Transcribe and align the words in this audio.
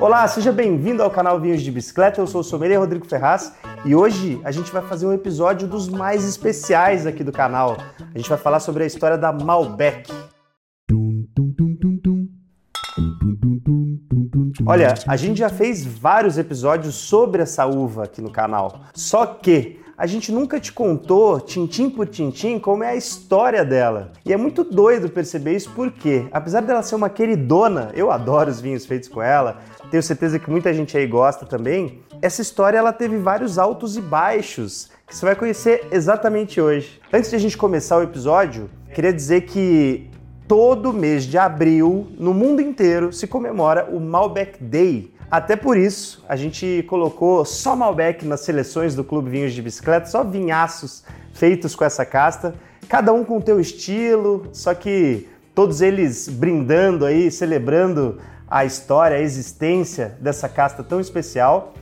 Olá, 0.00 0.28
seja 0.28 0.52
bem-vindo 0.52 1.02
ao 1.02 1.10
canal 1.10 1.40
Vinhos 1.40 1.60
de 1.60 1.72
Bicicleta. 1.72 2.20
Eu 2.20 2.26
sou 2.28 2.40
o 2.40 2.44
sommelier 2.44 2.78
Rodrigo 2.78 3.04
Ferraz 3.04 3.52
e 3.84 3.96
hoje 3.96 4.40
a 4.44 4.52
gente 4.52 4.70
vai 4.70 4.80
fazer 4.80 5.06
um 5.06 5.12
episódio 5.12 5.66
dos 5.66 5.88
mais 5.88 6.24
especiais 6.24 7.04
aqui 7.04 7.24
do 7.24 7.32
canal. 7.32 7.76
A 8.14 8.16
gente 8.16 8.28
vai 8.28 8.38
falar 8.38 8.60
sobre 8.60 8.84
a 8.84 8.86
história 8.86 9.18
da 9.18 9.32
Malbec. 9.32 10.08
Olha, 14.64 14.94
a 15.04 15.16
gente 15.16 15.38
já 15.38 15.48
fez 15.48 15.84
vários 15.84 16.38
episódios 16.38 16.94
sobre 16.94 17.42
essa 17.42 17.66
uva 17.66 18.04
aqui 18.04 18.22
no 18.22 18.30
canal. 18.30 18.82
Só 18.94 19.26
que 19.26 19.80
a 19.98 20.06
gente 20.06 20.30
nunca 20.30 20.60
te 20.60 20.72
contou, 20.72 21.40
tintim 21.40 21.90
por 21.90 22.06
tintim, 22.06 22.56
como 22.60 22.84
é 22.84 22.90
a 22.90 22.96
história 22.96 23.64
dela. 23.64 24.12
E 24.24 24.32
é 24.32 24.36
muito 24.36 24.62
doido 24.62 25.08
perceber 25.08 25.56
isso 25.56 25.72
porque, 25.74 26.28
apesar 26.30 26.60
dela 26.60 26.84
ser 26.84 26.94
uma 26.94 27.10
queridona, 27.10 27.90
eu 27.94 28.08
adoro 28.08 28.48
os 28.48 28.60
vinhos 28.60 28.86
feitos 28.86 29.08
com 29.08 29.20
ela, 29.20 29.58
tenho 29.90 30.00
certeza 30.00 30.38
que 30.38 30.48
muita 30.48 30.72
gente 30.72 30.96
aí 30.96 31.04
gosta 31.04 31.44
também. 31.44 32.00
Essa 32.22 32.40
história 32.40 32.78
ela 32.78 32.92
teve 32.92 33.16
vários 33.16 33.58
altos 33.58 33.96
e 33.96 34.00
baixos 34.00 34.88
que 35.04 35.16
você 35.16 35.26
vai 35.26 35.34
conhecer 35.34 35.88
exatamente 35.90 36.60
hoje. 36.60 37.00
Antes 37.12 37.30
de 37.30 37.36
a 37.36 37.40
gente 37.40 37.56
começar 37.56 37.96
o 37.98 38.02
episódio, 38.02 38.70
queria 38.94 39.12
dizer 39.12 39.46
que 39.46 40.08
todo 40.46 40.92
mês 40.92 41.24
de 41.24 41.36
abril, 41.36 42.06
no 42.16 42.32
mundo 42.32 42.62
inteiro, 42.62 43.12
se 43.12 43.26
comemora 43.26 43.88
o 43.90 43.98
Malbec 43.98 44.62
Day. 44.62 45.12
Até 45.30 45.56
por 45.56 45.76
isso, 45.76 46.24
a 46.26 46.36
gente 46.36 46.84
colocou 46.88 47.44
só 47.44 47.76
Malbec 47.76 48.24
nas 48.24 48.40
seleções 48.40 48.94
do 48.94 49.04
Clube 49.04 49.28
Vinhos 49.28 49.52
de 49.52 49.60
Bicicleta, 49.60 50.06
só 50.06 50.24
vinhaços 50.24 51.04
feitos 51.34 51.74
com 51.74 51.84
essa 51.84 52.04
casta, 52.04 52.54
cada 52.88 53.12
um 53.12 53.22
com 53.22 53.36
o 53.36 53.42
teu 53.42 53.60
estilo, 53.60 54.48
só 54.54 54.72
que 54.72 55.28
todos 55.54 55.82
eles 55.82 56.28
brindando 56.28 57.04
aí, 57.04 57.30
celebrando 57.30 58.18
a 58.48 58.64
história, 58.64 59.18
a 59.18 59.20
existência 59.20 60.16
dessa 60.18 60.48
casta 60.48 60.82
tão 60.82 60.98
especial. 60.98 61.74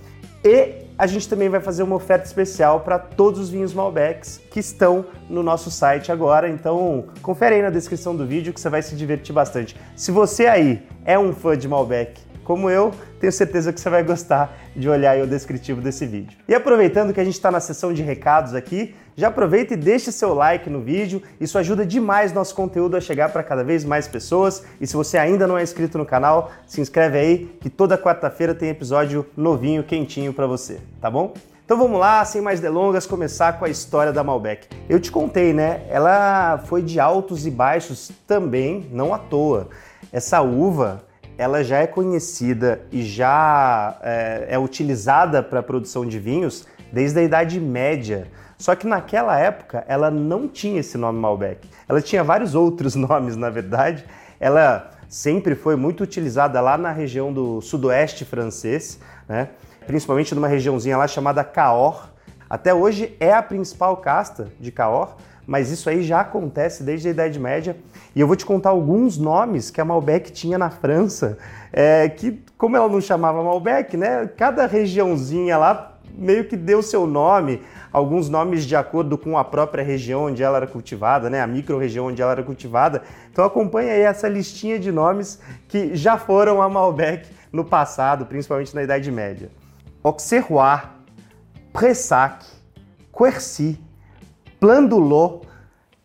E 0.44 0.86
a 0.98 1.06
gente 1.06 1.28
também 1.28 1.48
vai 1.48 1.60
fazer 1.60 1.84
uma 1.84 1.94
oferta 1.94 2.26
especial 2.26 2.80
para 2.80 2.98
todos 2.98 3.38
os 3.38 3.48
vinhos 3.48 3.72
Malbecs 3.72 4.40
que 4.50 4.58
estão 4.58 5.06
no 5.30 5.42
nosso 5.42 5.70
site 5.70 6.10
agora. 6.10 6.48
Então, 6.48 7.04
confere 7.22 7.56
aí 7.56 7.62
na 7.62 7.70
descrição 7.70 8.16
do 8.16 8.26
vídeo 8.26 8.52
que 8.52 8.60
você 8.60 8.68
vai 8.68 8.82
se 8.82 8.96
divertir 8.96 9.32
bastante. 9.32 9.76
Se 9.94 10.10
você 10.10 10.46
aí 10.46 10.82
é 11.04 11.16
um 11.16 11.32
fã 11.32 11.56
de 11.56 11.68
Malbec 11.68 12.26
como 12.46 12.70
eu, 12.70 12.92
tenho 13.18 13.32
certeza 13.32 13.72
que 13.72 13.80
você 13.80 13.90
vai 13.90 14.04
gostar 14.04 14.56
de 14.74 14.88
olhar 14.88 15.18
o 15.18 15.26
descritivo 15.26 15.80
desse 15.80 16.06
vídeo. 16.06 16.38
E 16.46 16.54
aproveitando 16.54 17.12
que 17.12 17.20
a 17.20 17.24
gente 17.24 17.34
está 17.34 17.50
na 17.50 17.58
seção 17.58 17.92
de 17.92 18.02
recados 18.02 18.54
aqui, 18.54 18.94
já 19.16 19.28
aproveita 19.28 19.74
e 19.74 19.76
deixe 19.76 20.12
seu 20.12 20.32
like 20.32 20.70
no 20.70 20.80
vídeo, 20.80 21.20
isso 21.40 21.58
ajuda 21.58 21.84
demais 21.84 22.32
nosso 22.32 22.54
conteúdo 22.54 22.96
a 22.96 23.00
chegar 23.00 23.30
para 23.30 23.42
cada 23.42 23.64
vez 23.64 23.84
mais 23.84 24.06
pessoas. 24.06 24.62
E 24.80 24.86
se 24.86 24.94
você 24.94 25.18
ainda 25.18 25.44
não 25.44 25.58
é 25.58 25.62
inscrito 25.64 25.98
no 25.98 26.06
canal, 26.06 26.52
se 26.68 26.80
inscreve 26.80 27.18
aí 27.18 27.58
que 27.60 27.68
toda 27.68 27.98
quarta-feira 27.98 28.54
tem 28.54 28.68
episódio 28.68 29.26
novinho, 29.36 29.82
quentinho 29.82 30.32
para 30.32 30.46
você, 30.46 30.78
tá 31.00 31.10
bom? 31.10 31.34
Então 31.64 31.76
vamos 31.76 31.98
lá, 31.98 32.24
sem 32.24 32.40
mais 32.40 32.60
delongas, 32.60 33.06
começar 33.06 33.58
com 33.58 33.64
a 33.64 33.68
história 33.68 34.12
da 34.12 34.22
Malbec. 34.22 34.68
Eu 34.88 35.00
te 35.00 35.10
contei, 35.10 35.52
né? 35.52 35.84
Ela 35.88 36.58
foi 36.66 36.80
de 36.80 37.00
altos 37.00 37.44
e 37.44 37.50
baixos 37.50 38.12
também, 38.24 38.86
não 38.92 39.12
à 39.12 39.18
toa. 39.18 39.68
Essa 40.12 40.40
uva, 40.42 41.05
ela 41.38 41.62
já 41.62 41.78
é 41.78 41.86
conhecida 41.86 42.80
e 42.90 43.02
já 43.02 43.96
é, 44.02 44.46
é 44.50 44.58
utilizada 44.58 45.42
para 45.42 45.60
a 45.60 45.62
produção 45.62 46.06
de 46.06 46.18
vinhos 46.18 46.66
desde 46.92 47.18
a 47.18 47.22
Idade 47.22 47.60
Média. 47.60 48.28
Só 48.58 48.74
que 48.74 48.86
naquela 48.86 49.38
época 49.38 49.84
ela 49.86 50.10
não 50.10 50.48
tinha 50.48 50.80
esse 50.80 50.96
nome 50.96 51.18
Malbec. 51.18 51.68
Ela 51.88 52.00
tinha 52.00 52.24
vários 52.24 52.54
outros 52.54 52.94
nomes, 52.96 53.36
na 53.36 53.50
verdade. 53.50 54.04
Ela 54.40 54.90
sempre 55.08 55.54
foi 55.54 55.76
muito 55.76 56.02
utilizada 56.02 56.60
lá 56.60 56.78
na 56.78 56.90
região 56.90 57.32
do 57.32 57.60
sudoeste 57.60 58.24
francês, 58.24 58.98
né? 59.28 59.50
principalmente 59.86 60.34
numa 60.34 60.48
regiãozinha 60.48 60.96
lá 60.96 61.06
chamada 61.06 61.44
Cahors. 61.44 62.16
Até 62.48 62.72
hoje 62.72 63.14
é 63.20 63.32
a 63.32 63.42
principal 63.42 63.96
casta 63.98 64.48
de 64.58 64.70
Cahors, 64.70 65.10
mas 65.46 65.70
isso 65.70 65.88
aí 65.88 66.02
já 66.02 66.20
acontece 66.20 66.82
desde 66.82 67.08
a 67.08 67.10
Idade 67.12 67.38
Média. 67.38 67.76
E 68.14 68.20
eu 68.20 68.26
vou 68.26 68.34
te 68.34 68.44
contar 68.44 68.70
alguns 68.70 69.16
nomes 69.16 69.70
que 69.70 69.80
a 69.80 69.84
Malbec 69.84 70.32
tinha 70.32 70.58
na 70.58 70.70
França, 70.70 71.38
é, 71.72 72.08
que, 72.08 72.42
como 72.58 72.76
ela 72.76 72.88
não 72.88 73.00
chamava 73.00 73.42
Malbec, 73.42 73.96
né, 73.96 74.28
cada 74.36 74.66
regiãozinha 74.66 75.56
lá 75.56 75.92
meio 76.16 76.44
que 76.46 76.56
deu 76.56 76.82
seu 76.82 77.06
nome, 77.06 77.62
alguns 77.92 78.28
nomes 78.28 78.64
de 78.64 78.74
acordo 78.74 79.18
com 79.18 79.36
a 79.36 79.44
própria 79.44 79.84
região 79.84 80.24
onde 80.24 80.42
ela 80.42 80.56
era 80.56 80.66
cultivada, 80.66 81.28
né, 81.28 81.40
a 81.42 81.46
micro-região 81.46 82.06
onde 82.06 82.22
ela 82.22 82.32
era 82.32 82.42
cultivada. 82.42 83.02
Então 83.30 83.44
acompanha 83.44 83.92
aí 83.92 84.00
essa 84.00 84.28
listinha 84.28 84.78
de 84.78 84.90
nomes 84.90 85.38
que 85.68 85.94
já 85.94 86.16
foram 86.18 86.62
a 86.62 86.68
Malbec 86.68 87.28
no 87.52 87.64
passado, 87.64 88.26
principalmente 88.26 88.74
na 88.74 88.82
Idade 88.82 89.10
Média. 89.12 89.50
Auxerrois, 90.02 90.82
Pressac, 91.72 92.44
Quercy, 93.16 93.78
Plandulot 94.58 95.46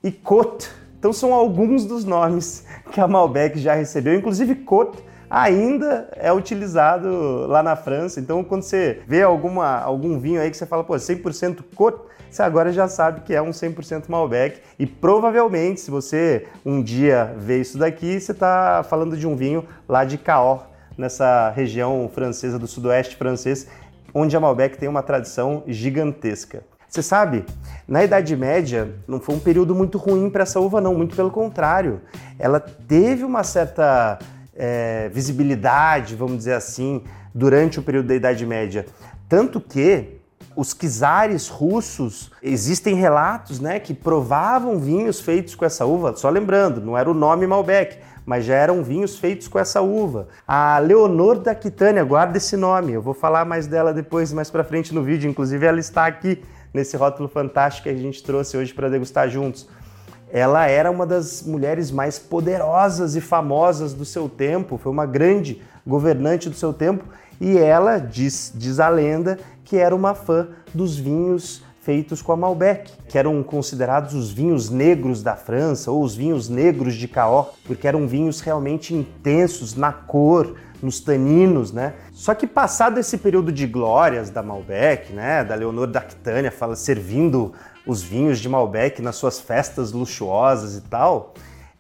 e 0.04 0.12
Côte. 0.12 0.70
Então 0.98 1.12
são 1.12 1.34
alguns 1.34 1.86
dos 1.86 2.06
nomes 2.06 2.66
que 2.92 3.00
a 3.00 3.08
Malbec 3.08 3.58
já 3.60 3.74
recebeu, 3.74 4.16
inclusive 4.16 4.56
Côte 4.56 4.98
ainda 5.30 6.10
é 6.18 6.32
utilizado 6.34 7.48
lá 7.48 7.64
na 7.64 7.76
França. 7.76 8.20
Então 8.20 8.44
quando 8.44 8.64
você 8.64 9.02
vê 9.08 9.24
alguma, 9.24 9.80
algum 9.80 10.20
vinho 10.20 10.42
aí 10.42 10.52
que 10.52 10.58
você 10.58 10.66
fala, 10.66 10.84
pô, 10.84 10.94
100% 10.96 11.64
Côte, 11.74 12.02
você 12.30 12.44
agora 12.44 12.72
já 12.72 12.88
sabe 12.88 13.22
que 13.22 13.34
é 13.34 13.42
um 13.42 13.52
100% 13.52 14.04
Malbec 14.10 14.62
e 14.78 14.86
provavelmente 14.86 15.82
se 15.82 15.92
você 15.92 16.48
um 16.66 16.82
dia 16.82 17.34
vê 17.38 17.62
isso 17.62 17.78
daqui, 17.78 18.20
você 18.20 18.32
está 18.32 18.86
falando 18.88 19.18
de 19.18 19.28
um 19.28 19.36
vinho 19.36 19.66
lá 19.88 20.06
de 20.06 20.18
Cahors, 20.18 20.62
nessa 20.98 21.50
região 21.50 22.10
francesa 22.14 22.60
do 22.60 22.68
sudoeste 22.68 23.16
francês, 23.16 23.68
onde 24.14 24.36
a 24.36 24.40
Malbec 24.40 24.78
tem 24.78 24.88
uma 24.88 25.02
tradição 25.02 25.64
gigantesca. 25.68 26.64
Você 26.92 27.02
sabe, 27.02 27.46
na 27.88 28.04
Idade 28.04 28.36
Média 28.36 28.96
não 29.08 29.22
foi 29.22 29.36
um 29.36 29.40
período 29.40 29.74
muito 29.74 29.98
ruim 29.98 30.30
para 30.30 30.44
essa 30.44 30.60
uva, 30.60 30.82
não, 30.82 30.94
muito 30.94 31.16
pelo 31.16 31.32
contrário. 31.32 32.02
Ela 32.38 32.60
teve 32.60 33.24
uma 33.24 33.46
certa 33.46 34.20
é, 34.54 35.08
visibilidade, 35.08 36.18
vamos 36.18 36.40
dizer 36.40 36.54
assim, 36.54 37.02
durante 37.34 37.80
o 37.80 37.82
período 37.82 38.08
da 38.08 38.16
Idade 38.16 38.46
Média. 38.46 38.86
Tanto 39.30 39.62
que 39.62 40.20
os 40.54 40.74
czares 40.74 41.48
russos, 41.48 42.30
existem 42.44 42.94
relatos 42.96 43.62
né, 43.62 43.80
que 43.80 43.94
provavam 43.94 44.78
vinhos 44.78 45.22
feitos 45.22 45.56
com 45.56 45.64
essa 45.64 45.86
uva, 45.86 46.14
só 46.18 46.30
lembrando, 46.30 46.82
não 46.82 46.98
era 46.98 47.10
o 47.10 47.14
nome 47.14 47.48
Malbec, 47.48 48.00
mas 48.26 48.46
já 48.46 48.56
eram 48.56 48.84
vinhos 48.84 49.18
feitos 49.18 49.48
com 49.48 49.60
essa 49.60 49.82
uva. 49.82 50.28
A 50.48 50.78
Leonor 50.80 51.40
da 51.40 51.52
Aquitânia, 51.52 52.04
guarda 52.04 52.38
esse 52.38 52.56
nome, 52.56 52.94
eu 52.94 53.02
vou 53.02 53.14
falar 53.14 53.46
mais 53.46 53.68
dela 53.68 53.94
depois, 53.94 54.32
mais 54.34 54.50
para 54.50 54.64
frente 54.64 54.94
no 54.94 55.04
vídeo, 55.04 55.30
inclusive 55.30 55.66
ela 55.66 55.80
está 55.80 56.06
aqui 56.06 56.42
nesse 56.74 56.96
rótulo 56.96 57.28
fantástico 57.28 57.84
que 57.84 57.90
a 57.90 57.98
gente 57.98 58.24
trouxe 58.24 58.58
hoje 58.58 58.74
para 58.74 58.90
degustar 58.90 59.30
juntos. 59.30 59.68
Ela 60.32 60.66
era 60.68 60.90
uma 60.90 61.06
das 61.06 61.44
mulheres 61.44 61.92
mais 61.92 62.18
poderosas 62.18 63.16
e 63.16 63.22
famosas 63.22 63.94
do 63.94 64.06
seu 64.06 64.30
tempo, 64.30 64.78
foi 64.78 64.92
uma 64.92 65.06
grande 65.06 65.62
governante 65.86 66.50
do 66.50 66.56
seu 66.56 66.72
tempo 66.72 67.04
e 67.40 67.58
ela, 67.58 67.98
diz, 67.98 68.54
diz 68.56 68.80
a 68.80 68.88
lenda, 68.88 69.40
que 69.66 69.76
era 69.76 69.96
uma 69.96 70.14
fã 70.14 70.48
dos 70.74 70.98
vinhos 70.98 71.64
feitos 71.82 72.22
com 72.22 72.32
a 72.32 72.38
Malbec, 72.38 72.92
que 73.10 73.18
eram 73.18 73.42
considerados 73.42 74.14
os 74.14 74.32
vinhos 74.32 74.70
negros 74.70 75.24
da 75.24 75.36
França 75.36 75.92
ou 75.92 76.04
os 76.04 76.16
vinhos 76.16 76.48
negros 76.48 76.96
de 76.96 77.08
Cahors, 77.08 77.50
porque 77.66 77.88
eram 77.88 78.08
vinhos 78.08 78.40
realmente 78.40 78.94
intensos 78.94 79.76
na 79.76 79.92
cor, 79.92 80.56
nos 80.82 81.00
taninos, 81.00 81.72
né? 81.72 81.94
Só 82.14 82.34
que 82.34 82.48
passado 82.48 83.00
esse 83.00 83.18
período 83.18 83.52
de 83.52 83.66
glórias 83.68 84.30
da 84.30 84.42
Malbec, 84.42 85.12
né, 85.12 85.44
da 85.44 85.56
Leonor 85.56 85.88
da 85.88 86.00
Aquitânia, 86.00 86.52
fala 86.52 86.76
servindo 86.76 87.54
os 87.86 88.02
vinhos 88.02 88.40
de 88.40 88.48
Malbec 88.48 89.02
nas 89.02 89.16
suas 89.16 89.40
festas 89.40 89.92
luxuosas 89.92 90.76
e 90.76 90.82
tal, 90.82 91.34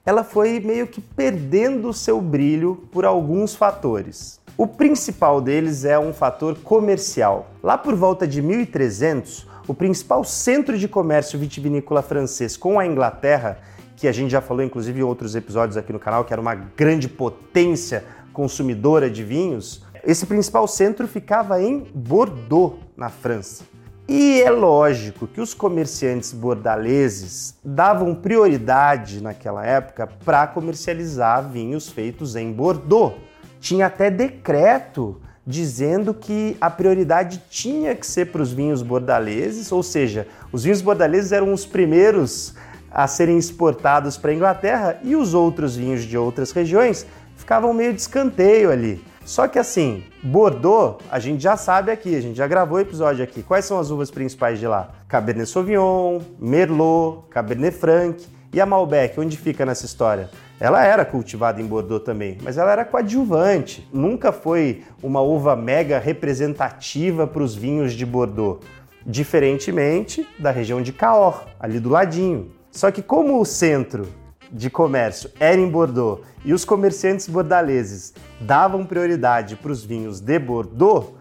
ela 0.04 0.24
foi 0.24 0.60
meio 0.60 0.88
que 0.88 1.00
perdendo 1.00 1.90
o 1.90 1.94
seu 1.94 2.20
brilho 2.20 2.88
por 2.92 3.06
alguns 3.06 3.54
fatores. 3.54 4.40
O 4.58 4.68
principal 4.68 5.40
deles 5.40 5.86
é 5.86 5.98
um 5.98 6.14
fator 6.14 6.58
comercial. 6.60 7.48
Lá 7.64 7.78
por 7.78 7.96
volta 7.96 8.28
de 8.28 8.42
1300, 8.42 9.48
o 9.72 9.74
principal 9.74 10.22
centro 10.26 10.78
de 10.78 10.86
comércio 10.86 11.40
vitivinícola 11.40 12.02
francês 12.02 12.58
com 12.58 12.78
a 12.78 12.86
Inglaterra, 12.86 13.58
que 13.96 14.06
a 14.06 14.12
gente 14.12 14.30
já 14.30 14.42
falou 14.42 14.66
inclusive 14.66 15.00
em 15.00 15.04
outros 15.04 15.34
episódios 15.34 15.78
aqui 15.78 15.94
no 15.94 16.00
canal, 16.00 16.26
que 16.26 16.34
era 16.34 16.42
uma 16.42 16.56
grande 16.56 17.08
potência 17.08 18.04
consumidora 18.34 19.10
de 19.10 19.24
vinhos, 19.24 19.86
esse 20.04 20.26
principal 20.26 20.68
centro 20.68 21.08
ficava 21.08 21.62
em 21.62 21.88
Bordeaux, 21.96 22.80
na 22.98 23.08
França. 23.08 23.64
E 24.10 24.42
é 24.42 24.50
lógico 24.50 25.26
que 25.26 25.40
os 25.40 25.54
comerciantes 25.54 26.34
bordaleses 26.34 27.56
davam 27.64 28.14
prioridade 28.14 29.24
naquela 29.24 29.66
época 29.66 30.06
para 30.26 30.48
comercializar 30.48 31.48
vinhos 31.48 31.88
feitos 31.88 32.36
em 32.36 32.52
Bordeaux. 32.52 33.16
Tinha 33.62 33.86
até 33.86 34.12
decreto 34.12 35.22
dizendo 35.46 36.14
que 36.14 36.56
a 36.62 36.70
prioridade 36.70 37.42
tinha 37.50 37.96
que 37.96 38.06
ser 38.06 38.32
para 38.32 38.42
os 38.42 38.54
vinhos 38.54 38.82
bordaleses, 38.82 39.72
ou 39.72 39.82
seja, 39.82 40.28
os 40.52 40.64
vinhos 40.64 40.82
bordaleses 40.82 41.32
eram 41.32 41.52
os 41.54 41.66
primeiros 41.66 42.54
a 42.92 43.08
serem 43.08 43.38
exportados 43.38 44.18
para 44.18 44.32
a 44.32 44.34
Inglaterra 44.34 45.00
e 45.04 45.16
os 45.16 45.34
outros 45.34 45.76
vinhos 45.76 46.04
de 46.04 46.18
outras 46.18 46.52
regiões 46.52 47.06
ficavam 47.36 47.74
meio 47.74 47.94
de 47.94 48.02
escanteio 48.02 48.70
ali. 48.70 49.04
Só 49.24 49.48
que 49.48 49.58
assim, 49.58 50.04
Bordeaux, 50.22 51.02
a 51.10 51.20
gente 51.20 51.42
já 51.42 51.56
sabe 51.56 51.92
aqui, 51.92 52.16
a 52.16 52.22
gente 52.22 52.36
já 52.36 52.48
gravou 52.48 52.78
o 52.78 52.82
episódio 52.82 53.24
aqui. 53.24 53.42
Quais 53.44 53.66
são 53.66 53.80
as 53.80 53.90
uvas 53.90 54.12
principais 54.12 54.60
de 54.60 54.68
lá? 54.68 54.92
Cabernet 55.08 55.50
Sauvignon, 55.50 56.20
Merlot, 56.40 57.30
Cabernet 57.30 57.76
Franc 57.78 58.26
e 58.54 58.60
a 58.60 58.66
Malbec, 58.66 59.20
onde 59.20 59.38
fica 59.38 59.66
nessa 59.66 59.86
história? 59.86 60.30
Ela 60.60 60.86
era 60.86 61.06
cultivada 61.06 61.62
em 61.62 61.66
Bordeaux 61.66 62.04
também, 62.04 62.38
mas 62.44 62.58
ela 62.58 62.72
era 62.72 62.86
coadjuvante. 62.86 63.88
Nunca 63.92 64.32
foi 64.32 64.84
uma 65.02 65.22
uva 65.22 65.56
mega 65.56 65.98
representativa 65.98 67.26
para 67.26 67.42
os 67.42 67.56
vinhos 67.56 67.94
de 67.94 68.06
Bordeaux, 68.06 68.64
diferentemente 69.06 70.28
da 70.38 70.52
região 70.52 70.82
de 70.82 70.92
Cahors, 70.92 71.48
ali 71.60 71.80
do 71.80 71.90
ladinho. 71.90 72.52
Só 72.70 72.92
que 72.92 73.02
como 73.02 73.40
o 73.40 73.46
centro 73.46 74.08
de 74.52 74.70
comércio 74.70 75.32
era 75.40 75.60
em 75.60 75.68
Bordeaux 75.68 76.22
e 76.44 76.54
os 76.54 76.66
comerciantes 76.66 77.28
bordaleses 77.28 78.14
davam 78.40 78.86
prioridade 78.86 79.56
para 79.56 79.72
os 79.72 79.84
vinhos 79.84 80.20
de 80.20 80.38
Bordeaux, 80.38 81.14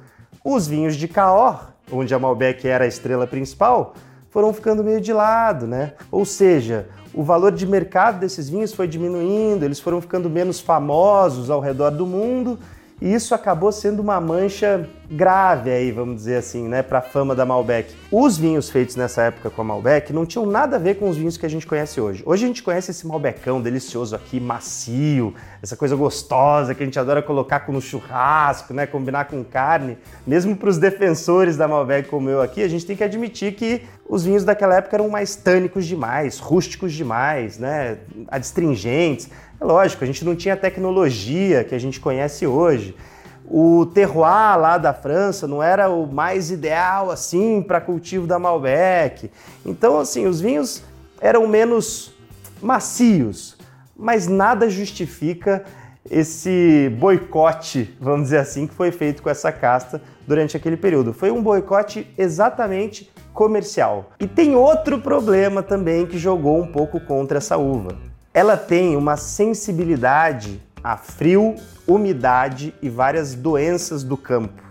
os 0.45 0.67
vinhos 0.67 0.97
de 0.97 1.07
Cahors, 1.07 1.61
onde 1.93 2.15
a 2.15 2.19
Malbec 2.19 2.67
era 2.67 2.85
a 2.85 2.89
estrela 2.89 3.27
principal, 3.27 3.95
foram 4.31 4.53
ficando 4.53 4.83
meio 4.83 5.01
de 5.01 5.13
lado, 5.13 5.67
né? 5.67 5.95
Ou 6.11 6.25
seja, 6.25 6.89
o 7.13 7.23
valor 7.23 7.53
de 7.53 7.67
mercado 7.67 8.21
desses 8.21 8.49
vinhos 8.49 8.73
foi 8.73 8.87
diminuindo, 8.87 9.65
eles 9.65 9.81
foram 9.81 10.01
ficando 10.01 10.31
menos 10.31 10.61
famosos 10.61 11.51
ao 11.51 11.61
redor 11.61 11.91
do 11.91 12.07
mundo 12.07 12.59
e 13.01 13.15
isso 13.15 13.35
acabou 13.35 13.73
sendo 13.73 14.01
uma 14.01 14.21
mancha 14.21 14.89
grave 15.11 15.71
aí, 15.71 15.91
vamos 15.91 16.17
dizer 16.17 16.37
assim, 16.37 16.69
né, 16.69 16.83
para 16.83 16.99
a 16.99 17.03
fama 17.03 17.35
da 17.35 17.45
Malbec. 17.45 17.93
Os 18.13 18.39
vinhos 18.39 18.71
feitos 18.71 18.95
nessa 18.95 19.23
época 19.23 19.51
com 19.51 19.63
a 19.63 19.65
Malbec 19.65 20.13
não 20.13 20.25
tinham 20.25 20.47
nada 20.47 20.77
a 20.77 20.79
ver 20.79 20.97
com 20.97 21.09
os 21.09 21.17
vinhos 21.17 21.37
que 21.37 21.45
a 21.45 21.49
gente 21.49 21.67
conhece 21.67 22.01
hoje. 22.01 22.23
Hoje 22.25 22.45
a 22.45 22.47
gente 22.47 22.63
conhece 22.63 22.93
esse 22.93 23.07
Malbecão 23.07 23.61
delicioso 23.61 24.15
aqui, 24.15 24.39
macio, 24.39 25.35
essa 25.61 25.77
coisa 25.77 25.97
gostosa 25.97 26.75
que 26.75 26.83
a 26.83 26.87
gente 26.87 26.99
adora 26.99 27.23
colocar 27.23 27.65
no 27.71 27.81
churrasco, 27.81 28.73
né, 28.73 28.87
combinar 28.87 29.25
com 29.25 29.43
carne. 29.43 29.99
Mesmo 30.27 30.55
para 30.55 30.69
os 30.69 30.79
defensores 30.79 31.57
da 31.57 31.67
Malbec 31.67 32.09
como 32.09 32.29
eu 32.29 32.41
aqui, 32.41 32.63
a 32.63 32.69
gente 32.69 32.87
tem 32.87 32.97
que 32.97 33.05
admitir 33.05 33.55
que 33.55 33.83
os 34.09 34.25
vinhos 34.25 34.45
daquela 34.45 34.77
época 34.77 34.97
eram 34.97 35.09
mais 35.09 35.37
tânicos 35.37 35.87
demais, 35.87 36.39
rústicos 36.39 36.93
demais, 36.93 37.59
né, 37.59 37.99
adstringentes. 38.29 39.29
É 39.61 39.65
lógico, 39.65 40.03
a 40.03 40.07
gente 40.07 40.25
não 40.25 40.35
tinha 40.35 40.55
a 40.55 40.57
tecnologia 40.57 41.63
que 41.63 41.75
a 41.75 41.79
gente 41.79 42.01
conhece 42.01 42.47
hoje. 42.47 42.97
O 43.45 43.85
terroir 43.85 44.59
lá 44.59 44.79
da 44.79 44.95
França 44.95 45.47
não 45.47 45.63
era 45.63 45.91
o 45.91 46.11
mais 46.11 46.51
ideal 46.51 47.11
assim 47.11 47.61
para 47.61 47.79
cultivo 47.79 48.27
da 48.27 48.39
Malbec. 48.39 49.31
Então, 49.67 49.99
assim, 49.99 50.27
os 50.27 50.41
vinhos 50.41 50.83
eram 51.21 51.47
menos 51.47 52.15
macios, 52.63 53.59
mas 53.95 54.27
nada 54.27 54.71
justifica 54.71 55.63
esse 56.11 56.91
boicote, 56.99 57.95
vamos 58.01 58.25
dizer 58.25 58.39
assim, 58.39 58.67
que 58.67 58.75
foi 58.75 58.91
feito 58.91 59.23
com 59.23 59.29
essa 59.29 59.53
casta 59.53 60.01
durante 60.27 60.57
aquele 60.57 60.77
período. 60.77 61.13
Foi 61.13 61.31
um 61.31 61.43
boicote 61.43 62.07
exatamente 62.17 63.13
comercial. 63.35 64.13
E 64.19 64.27
tem 64.27 64.57
outro 64.57 64.99
problema 65.01 65.63
também 65.63 66.07
que 66.07 66.17
jogou 66.17 66.59
um 66.59 66.67
pouco 66.67 66.99
contra 66.99 67.37
essa 67.37 67.59
uva 67.59 68.10
ela 68.33 68.57
tem 68.57 68.97
uma 68.97 69.17
sensibilidade 69.17 70.63
a 70.83 70.97
frio, 70.97 71.57
umidade 71.87 72.73
e 72.81 72.89
várias 72.89 73.35
doenças 73.35 74.03
do 74.03 74.17
campo. 74.17 74.63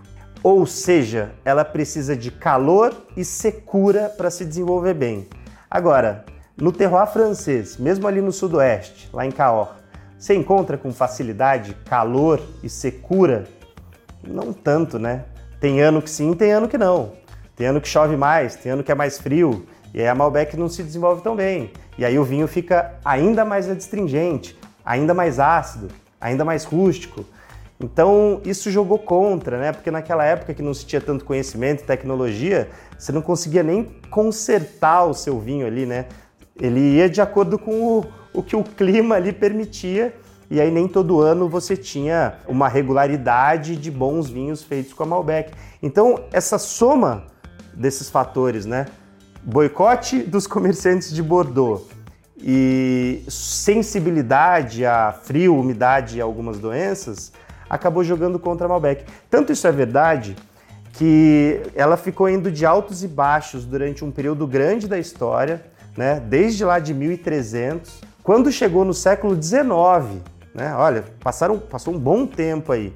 Ou 0.41 0.65
seja, 0.65 1.31
ela 1.43 1.65
precisa 1.65 2.15
de 2.15 2.31
calor 2.31 2.95
e 3.15 3.25
secura 3.25 4.09
para 4.09 4.31
se 4.31 4.45
desenvolver 4.45 4.93
bem. 4.93 5.27
Agora, 5.69 6.25
no 6.57 6.71
terroir 6.71 7.07
francês, 7.07 7.77
mesmo 7.77 8.07
ali 8.07 8.21
no 8.21 8.31
sudoeste, 8.31 9.09
lá 9.11 9.25
em 9.25 9.31
Cahors, 9.31 9.69
você 10.17 10.33
encontra 10.33 10.77
com 10.77 10.93
facilidade 10.93 11.73
calor 11.85 12.41
e 12.63 12.69
secura? 12.69 13.45
Não 14.25 14.51
tanto, 14.53 14.97
né? 14.97 15.25
Tem 15.59 15.81
ano 15.81 16.01
que 16.01 16.09
sim, 16.09 16.33
tem 16.33 16.51
ano 16.51 16.67
que 16.67 16.77
não. 16.77 17.18
Tem 17.59 17.67
ano 17.67 17.81
que 17.81 17.89
chove 17.89 18.15
mais, 18.15 18.55
tem 18.55 18.71
ano 18.71 18.81
que 18.81 18.89
é 18.89 18.95
mais 18.95 19.19
frio. 19.19 19.65
E 19.93 19.99
aí 19.99 20.07
a 20.07 20.15
Malbec 20.15 20.55
não 20.55 20.69
se 20.69 20.81
desenvolve 20.81 21.21
tão 21.21 21.35
bem. 21.35 21.73
E 21.97 22.05
aí 22.05 22.17
o 22.17 22.23
vinho 22.23 22.47
fica 22.47 22.93
ainda 23.03 23.43
mais 23.43 23.69
adstringente, 23.69 24.57
ainda 24.85 25.13
mais 25.13 25.41
ácido, 25.41 25.89
ainda 26.21 26.45
mais 26.45 26.63
rústico. 26.63 27.25
Então 27.77 28.39
isso 28.45 28.71
jogou 28.71 28.97
contra, 28.97 29.59
né? 29.59 29.73
Porque 29.73 29.91
naquela 29.91 30.23
época 30.23 30.53
que 30.53 30.61
não 30.61 30.73
se 30.73 30.85
tinha 30.85 31.01
tanto 31.01 31.25
conhecimento 31.25 31.83
e 31.83 31.85
tecnologia, 31.85 32.69
você 32.97 33.11
não 33.11 33.21
conseguia 33.21 33.61
nem 33.61 33.83
consertar 34.09 35.03
o 35.03 35.13
seu 35.13 35.37
vinho 35.37 35.67
ali, 35.67 35.85
né? 35.85 36.05
Ele 36.55 36.79
ia 36.79 37.09
de 37.09 37.19
acordo 37.19 37.59
com 37.59 37.83
o, 37.83 38.05
o 38.33 38.41
que 38.41 38.55
o 38.55 38.63
clima 38.63 39.15
ali 39.15 39.33
permitia. 39.33 40.15
E 40.49 40.61
aí 40.61 40.71
nem 40.71 40.87
todo 40.87 41.19
ano 41.19 41.49
você 41.49 41.75
tinha 41.75 42.35
uma 42.47 42.69
regularidade 42.69 43.75
de 43.75 43.91
bons 43.91 44.29
vinhos 44.29 44.63
feitos 44.63 44.93
com 44.93 45.03
a 45.03 45.05
Malbec. 45.05 45.51
Então 45.83 46.23
essa 46.31 46.57
soma 46.57 47.27
desses 47.79 48.09
fatores, 48.09 48.65
né? 48.65 48.85
boicote 49.41 50.19
dos 50.21 50.45
comerciantes 50.45 51.11
de 51.13 51.23
Bordeaux 51.23 51.83
e 52.37 53.23
sensibilidade 53.27 54.85
a 54.85 55.11
frio, 55.11 55.57
umidade 55.57 56.17
e 56.17 56.21
algumas 56.21 56.59
doenças, 56.59 57.31
acabou 57.69 58.03
jogando 58.03 58.39
contra 58.39 58.65
a 58.65 58.69
Malbec. 58.69 59.05
Tanto 59.29 59.51
isso 59.51 59.67
é 59.67 59.71
verdade 59.71 60.35
que 60.93 61.61
ela 61.75 61.97
ficou 61.97 62.29
indo 62.29 62.51
de 62.51 62.65
altos 62.65 63.03
e 63.03 63.07
baixos 63.07 63.65
durante 63.65 64.03
um 64.03 64.11
período 64.11 64.45
grande 64.47 64.87
da 64.87 64.97
história, 64.97 65.63
né? 65.97 66.19
desde 66.19 66.63
lá 66.63 66.79
de 66.79 66.93
1300. 66.93 68.01
Quando 68.23 68.51
chegou 68.51 68.85
no 68.85 68.93
século 68.93 69.41
XIX, 69.41 70.21
né? 70.53 70.73
olha, 70.75 71.05
passaram, 71.19 71.57
passou 71.57 71.93
um 71.93 71.99
bom 71.99 72.25
tempo 72.25 72.71
aí. 72.71 72.93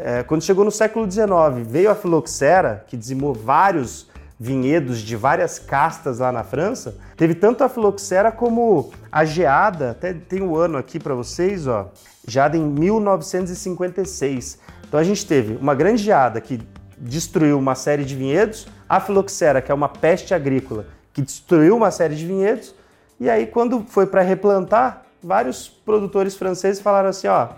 É, 0.00 0.22
quando 0.22 0.42
chegou 0.42 0.64
no 0.64 0.70
século 0.70 1.10
XIX, 1.10 1.26
veio 1.66 1.90
a 1.90 1.94
filoxera, 1.94 2.84
que 2.86 2.96
dizimou 2.96 3.34
vários 3.34 4.06
vinhedos 4.38 5.00
de 5.00 5.16
várias 5.16 5.58
castas 5.58 6.20
lá 6.20 6.30
na 6.30 6.44
França, 6.44 6.96
teve 7.16 7.34
tanto 7.34 7.64
a 7.64 7.68
filoxera 7.68 8.30
como 8.30 8.92
a 9.10 9.24
geada, 9.24 9.90
até 9.90 10.14
tem 10.14 10.40
o 10.40 10.52
um 10.52 10.56
ano 10.56 10.78
aqui 10.78 11.00
para 11.00 11.14
vocês, 11.14 11.66
ó, 11.66 11.90
geada 12.26 12.56
em 12.56 12.64
1956. 12.64 14.60
Então 14.86 15.00
a 15.00 15.04
gente 15.04 15.26
teve 15.26 15.56
uma 15.56 15.74
grande 15.74 16.04
geada 16.04 16.40
que 16.40 16.60
destruiu 16.96 17.58
uma 17.58 17.74
série 17.74 18.04
de 18.04 18.14
vinhedos, 18.14 18.68
a 18.88 19.00
filoxera, 19.00 19.60
que 19.60 19.72
é 19.72 19.74
uma 19.74 19.88
peste 19.88 20.32
agrícola, 20.32 20.86
que 21.12 21.20
destruiu 21.20 21.76
uma 21.76 21.90
série 21.90 22.14
de 22.14 22.24
vinhedos, 22.24 22.72
e 23.18 23.28
aí 23.28 23.48
quando 23.48 23.84
foi 23.88 24.06
para 24.06 24.22
replantar, 24.22 25.02
vários 25.20 25.68
produtores 25.68 26.36
franceses 26.36 26.80
falaram 26.80 27.08
assim, 27.08 27.26
ó, 27.26 27.48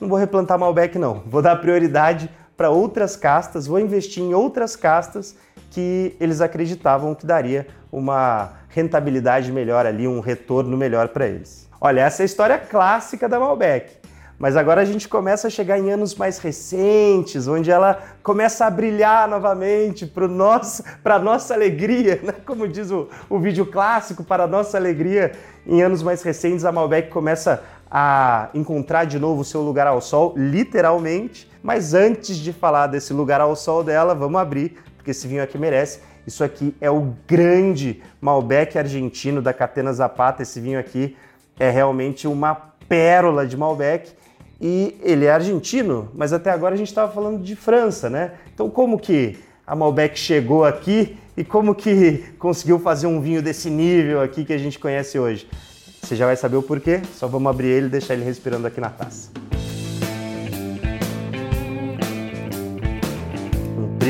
não 0.00 0.08
vou 0.08 0.18
replantar 0.18 0.58
Malbec 0.58 0.98
não, 0.98 1.22
vou 1.26 1.42
dar 1.42 1.56
prioridade 1.56 2.30
para 2.56 2.70
outras 2.70 3.16
castas, 3.16 3.66
vou 3.66 3.78
investir 3.78 4.22
em 4.22 4.34
outras 4.34 4.76
castas 4.76 5.36
que 5.70 6.16
eles 6.20 6.40
acreditavam 6.40 7.14
que 7.14 7.26
daria 7.26 7.66
uma 7.92 8.52
rentabilidade 8.68 9.52
melhor 9.52 9.86
ali, 9.86 10.06
um 10.06 10.20
retorno 10.20 10.76
melhor 10.76 11.08
para 11.08 11.26
eles. 11.26 11.68
Olha, 11.80 12.00
essa 12.00 12.22
é 12.22 12.24
a 12.24 12.26
história 12.26 12.58
clássica 12.58 13.28
da 13.28 13.40
Malbec. 13.40 14.00
Mas 14.38 14.56
agora 14.56 14.80
a 14.80 14.84
gente 14.86 15.06
começa 15.06 15.48
a 15.48 15.50
chegar 15.50 15.78
em 15.78 15.90
anos 15.90 16.14
mais 16.14 16.38
recentes, 16.38 17.46
onde 17.46 17.70
ela 17.70 17.98
começa 18.22 18.64
a 18.64 18.70
brilhar 18.70 19.28
novamente 19.28 20.06
para 20.06 20.26
nosso, 20.26 20.82
nossa 21.22 21.52
alegria, 21.52 22.20
né? 22.22 22.32
como 22.46 22.66
diz 22.66 22.90
o, 22.90 23.06
o 23.28 23.38
vídeo 23.38 23.66
clássico, 23.66 24.24
para 24.24 24.44
a 24.44 24.46
nossa 24.46 24.78
alegria. 24.78 25.32
Em 25.66 25.82
anos 25.82 26.02
mais 26.02 26.22
recentes, 26.22 26.64
a 26.64 26.72
Malbec 26.72 27.10
começa 27.10 27.62
a 27.90 28.50
encontrar 28.54 29.04
de 29.04 29.18
novo 29.18 29.40
o 29.40 29.44
seu 29.44 29.62
lugar 29.62 29.86
ao 29.86 30.00
sol, 30.00 30.34
literalmente. 30.36 31.50
Mas 31.62 31.92
antes 31.92 32.36
de 32.36 32.52
falar 32.52 32.86
desse 32.86 33.12
lugar 33.12 33.40
ao 33.40 33.56
sol 33.56 33.82
dela, 33.82 34.14
vamos 34.14 34.40
abrir 34.40 34.76
porque 34.96 35.10
esse 35.10 35.26
vinho 35.26 35.42
aqui 35.42 35.58
merece. 35.58 36.00
Isso 36.26 36.44
aqui 36.44 36.74
é 36.80 36.90
o 36.90 37.14
grande 37.26 38.02
Malbec 38.20 38.78
argentino 38.78 39.40
da 39.42 39.52
Catena 39.52 39.92
Zapata. 39.92 40.42
Esse 40.42 40.60
vinho 40.60 40.78
aqui 40.78 41.16
é 41.58 41.70
realmente 41.70 42.28
uma 42.28 42.54
pérola 42.88 43.46
de 43.46 43.56
Malbec. 43.56 44.12
E 44.60 44.98
ele 45.02 45.24
é 45.24 45.32
argentino, 45.32 46.10
mas 46.14 46.34
até 46.34 46.50
agora 46.50 46.74
a 46.74 46.78
gente 46.78 46.88
estava 46.88 47.10
falando 47.10 47.42
de 47.42 47.56
França, 47.56 48.10
né? 48.10 48.32
Então 48.52 48.68
como 48.68 48.98
que 48.98 49.38
a 49.66 49.74
Malbec 49.74 50.18
chegou 50.18 50.66
aqui 50.66 51.16
e 51.34 51.42
como 51.42 51.74
que 51.74 52.24
conseguiu 52.38 52.78
fazer 52.78 53.06
um 53.06 53.22
vinho 53.22 53.40
desse 53.40 53.70
nível 53.70 54.20
aqui 54.20 54.44
que 54.44 54.52
a 54.52 54.58
gente 54.58 54.78
conhece 54.78 55.18
hoje? 55.18 55.48
Você 56.02 56.16
já 56.16 56.26
vai 56.26 56.36
saber 56.36 56.56
o 56.56 56.62
porquê, 56.62 57.02
só 57.14 57.28
vamos 57.28 57.50
abrir 57.50 57.68
ele 57.68 57.86
e 57.86 57.90
deixar 57.90 58.14
ele 58.14 58.24
respirando 58.24 58.66
aqui 58.66 58.80
na 58.80 58.90
taça. 58.90 59.30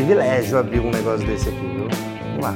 privilégio 0.01 0.57
abrir 0.57 0.81
um 0.81 0.91
negócio 0.91 1.27
desse 1.27 1.49
aqui, 1.49 1.61
viu? 1.61 1.89
Vamos 2.25 2.45
lá. 2.45 2.55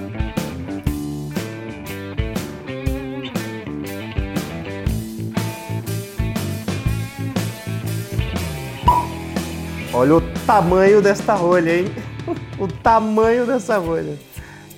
Olha 9.93 10.15
o 10.15 10.21
tamanho 10.47 11.03
desta 11.03 11.35
rolha, 11.35 11.81
hein? 11.81 11.87
o 12.59 12.67
tamanho 12.67 13.45
dessa 13.47 13.79
rolha. 13.79 14.17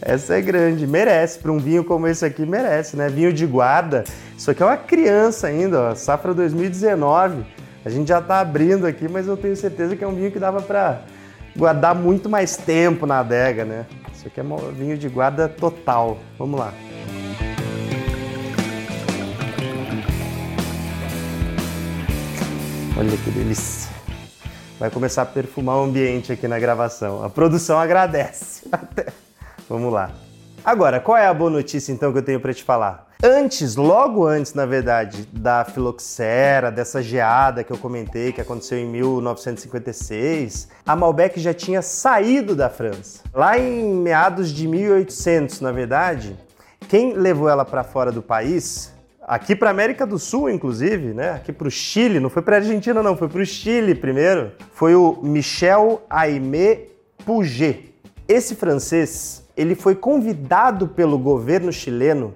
Essa 0.03 0.37
é 0.37 0.41
grande, 0.41 0.87
merece. 0.87 1.39
Para 1.39 1.53
um 1.53 1.59
vinho 1.59 1.85
como 1.85 2.09
esse 2.09 2.25
aqui, 2.25 2.45
merece, 2.45 2.97
né? 2.97 3.09
Vinho 3.09 3.33
de 3.33 3.47
guarda. 3.47 4.05
Isso 4.47 4.53
aqui 4.53 4.62
é 4.62 4.67
uma 4.67 4.76
criança 4.76 5.49
ainda, 5.49 5.91
ó. 5.91 5.95
Safra 5.97 6.33
2019. 6.33 7.45
A 7.85 7.91
gente 7.91 8.07
já 8.07 8.21
está 8.21 8.38
abrindo 8.38 8.87
aqui, 8.87 9.09
mas 9.09 9.26
eu 9.26 9.37
tenho 9.37 9.57
certeza 9.57 9.97
que 9.97 10.05
é 10.05 10.07
um 10.07 10.15
vinho 10.15 10.31
que 10.31 10.38
dava 10.38 10.62
para 10.62 11.00
guardar 11.57 11.97
muito 11.97 12.29
mais 12.31 12.57
tempo 12.57 13.07
na 13.07 13.19
adega, 13.19 13.65
né? 13.65 13.87
Isso 14.15 14.29
aqui 14.29 14.38
é 14.38 14.45
um 14.45 14.57
vinho 14.71 14.97
de 14.97 15.09
guarda 15.09 15.49
total. 15.49 16.19
Vamos 16.38 16.61
lá. 16.61 16.73
Olha 22.97 23.17
que 23.17 23.31
delícia. 23.33 23.91
Vai 24.79 24.91
começar 24.91 25.23
a 25.23 25.26
perfumar 25.26 25.79
o 25.79 25.83
ambiente 25.83 26.31
aqui 26.31 26.47
na 26.47 26.61
gravação. 26.61 27.25
A 27.25 27.29
produção 27.29 27.81
agradece. 27.81 28.62
Vamos 29.69 29.93
lá. 29.93 30.12
Agora, 30.65 31.00
qual 31.00 31.19
é 31.19 31.26
a 31.26 31.35
boa 31.35 31.50
notícia 31.50 31.91
então 31.91 32.12
que 32.12 32.19
eu 32.19 32.23
tenho 32.23 32.38
para 32.38 32.55
te 32.55 32.62
falar? 32.62 33.06
Antes, 33.23 33.77
logo 33.77 34.27
antes, 34.27 34.53
na 34.53 34.67
verdade, 34.67 35.27
da 35.33 35.65
filoxera, 35.65 36.71
dessa 36.71 37.03
geada 37.03 37.65
que 37.65 37.73
eu 37.73 37.79
comentei, 37.79 38.31
que 38.31 38.43
aconteceu 38.43 38.79
em 38.79 38.87
1956, 38.87 40.69
a 40.87 40.95
Malbec 40.95 41.41
já 41.41 41.55
tinha 41.55 41.81
saído 41.81 42.55
da 42.55 42.69
França. 42.69 43.23
Lá 43.33 43.59
em 43.59 43.95
meados 43.95 44.51
de 44.51 44.69
1800, 44.69 45.63
na 45.63 45.73
verdade, 45.73 46.37
quem 46.89 47.15
levou 47.15 47.49
ela 47.49 47.65
para 47.65 47.83
fora 47.83 48.13
do 48.13 48.21
país 48.21 48.95
aqui 49.27 49.57
para 49.57 49.71
América 49.71 50.07
do 50.07 50.19
Sul, 50.19 50.49
inclusive, 50.49 51.13
né? 51.13 51.31
Aqui 51.31 51.53
para 51.53 51.67
o 51.67 51.71
Chile, 51.71 52.21
não 52.21 52.31
foi 52.31 52.43
para 52.43 52.57
Argentina 52.57 53.03
não, 53.03 53.17
foi 53.17 53.29
para 53.29 53.41
o 53.41 53.47
Chile 53.47 53.95
primeiro. 53.95 54.53
Foi 54.73 54.95
o 54.95 55.19
Michel 55.23 56.03
Aimé 56.09 56.83
Puget. 57.25 57.93
Esse 58.29 58.55
francês, 58.55 59.45
ele 59.57 59.75
foi 59.75 59.95
convidado 59.95 60.89
pelo 60.89 61.19
governo 61.19 61.73
chileno 61.73 62.35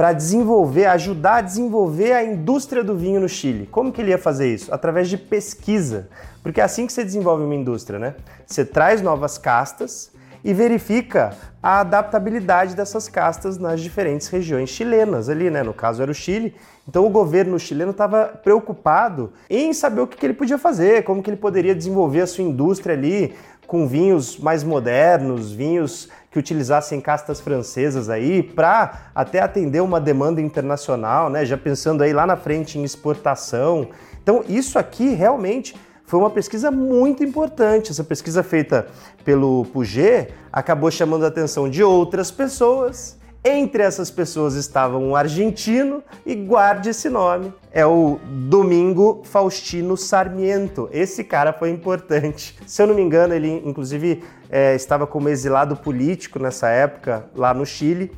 para 0.00 0.14
desenvolver, 0.14 0.86
ajudar 0.86 1.34
a 1.34 1.40
desenvolver 1.42 2.12
a 2.12 2.24
indústria 2.24 2.82
do 2.82 2.96
vinho 2.96 3.20
no 3.20 3.28
Chile. 3.28 3.68
Como 3.70 3.92
que 3.92 4.00
ele 4.00 4.12
ia 4.12 4.16
fazer 4.16 4.50
isso? 4.50 4.72
Através 4.72 5.10
de 5.10 5.18
pesquisa. 5.18 6.08
Porque 6.42 6.58
é 6.58 6.64
assim 6.64 6.86
que 6.86 6.92
você 6.94 7.04
desenvolve 7.04 7.44
uma 7.44 7.54
indústria, 7.54 7.98
né? 7.98 8.14
Você 8.46 8.64
traz 8.64 9.02
novas 9.02 9.36
castas, 9.36 10.10
e 10.44 10.54
verifica 10.54 11.36
a 11.62 11.80
adaptabilidade 11.80 12.74
dessas 12.74 13.08
castas 13.08 13.58
nas 13.58 13.80
diferentes 13.80 14.28
regiões 14.28 14.70
chilenas 14.70 15.28
ali, 15.28 15.50
né? 15.50 15.62
No 15.62 15.74
caso 15.74 16.02
era 16.02 16.10
o 16.10 16.14
Chile. 16.14 16.54
Então 16.88 17.06
o 17.06 17.10
governo 17.10 17.58
chileno 17.58 17.90
estava 17.90 18.24
preocupado 18.42 19.32
em 19.48 19.72
saber 19.72 20.00
o 20.00 20.06
que, 20.06 20.16
que 20.16 20.26
ele 20.26 20.34
podia 20.34 20.56
fazer, 20.56 21.04
como 21.04 21.22
que 21.22 21.30
ele 21.30 21.36
poderia 21.36 21.74
desenvolver 21.74 22.22
a 22.22 22.26
sua 22.26 22.42
indústria 22.42 22.94
ali 22.96 23.34
com 23.70 23.86
vinhos 23.86 24.36
mais 24.36 24.64
modernos, 24.64 25.52
vinhos 25.52 26.08
que 26.28 26.40
utilizassem 26.40 27.00
castas 27.00 27.40
francesas 27.40 28.10
aí, 28.10 28.42
para 28.42 29.12
até 29.14 29.38
atender 29.38 29.80
uma 29.80 30.00
demanda 30.00 30.40
internacional, 30.40 31.30
né? 31.30 31.44
Já 31.44 31.56
pensando 31.56 32.02
aí 32.02 32.12
lá 32.12 32.26
na 32.26 32.36
frente 32.36 32.80
em 32.80 32.82
exportação. 32.82 33.86
Então 34.20 34.42
isso 34.48 34.76
aqui 34.76 35.10
realmente 35.10 35.76
foi 36.04 36.18
uma 36.18 36.30
pesquisa 36.30 36.68
muito 36.68 37.22
importante. 37.22 37.92
Essa 37.92 38.02
pesquisa 38.02 38.42
feita 38.42 38.88
pelo 39.24 39.64
Puget 39.66 40.32
acabou 40.52 40.90
chamando 40.90 41.24
a 41.24 41.28
atenção 41.28 41.70
de 41.70 41.84
outras 41.84 42.28
pessoas. 42.28 43.19
Entre 43.42 43.82
essas 43.82 44.10
pessoas 44.10 44.54
estava 44.54 44.98
um 44.98 45.16
argentino 45.16 46.02
e 46.26 46.34
guarde 46.34 46.90
esse 46.90 47.08
nome. 47.08 47.52
É 47.72 47.86
o 47.86 48.18
Domingo 48.48 49.22
Faustino 49.24 49.96
Sarmiento. 49.96 50.90
Esse 50.92 51.24
cara 51.24 51.50
foi 51.50 51.70
importante. 51.70 52.58
Se 52.66 52.82
eu 52.82 52.86
não 52.86 52.94
me 52.94 53.00
engano, 53.00 53.32
ele 53.32 53.62
inclusive 53.64 54.22
é, 54.50 54.74
estava 54.74 55.06
como 55.06 55.30
exilado 55.30 55.74
político 55.74 56.38
nessa 56.38 56.68
época 56.68 57.24
lá 57.34 57.54
no 57.54 57.64
Chile. 57.64 58.12